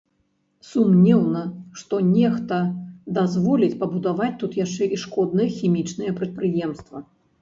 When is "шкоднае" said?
5.03-5.49